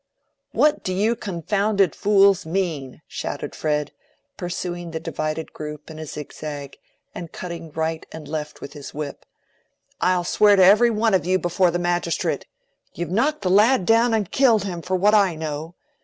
"What 0.51 0.83
do 0.83 0.95
you 0.95 1.15
confounded 1.15 1.93
fools 1.93 2.43
mean?" 2.43 3.03
shouted 3.07 3.53
Fred, 3.53 3.91
pursuing 4.35 4.89
the 4.89 4.99
divided 4.99 5.53
group 5.53 5.91
in 5.91 5.99
a 5.99 6.07
zigzag, 6.07 6.79
and 7.13 7.31
cutting 7.31 7.69
right 7.73 8.03
and 8.11 8.27
left 8.27 8.61
with 8.61 8.73
his 8.73 8.95
whip. 8.95 9.27
"I'll 10.01 10.23
swear 10.23 10.55
to 10.55 10.63
every 10.65 10.89
one 10.89 11.13
of 11.13 11.27
you 11.27 11.37
before 11.37 11.69
the 11.69 11.77
magistrate. 11.77 12.47
You've 12.95 13.11
knocked 13.11 13.43
the 13.43 13.51
lad 13.51 13.85
down 13.85 14.11
and 14.15 14.31
killed 14.31 14.63
him, 14.63 14.81
for 14.81 14.95
what 14.95 15.13
I 15.13 15.35
know. 15.35 15.75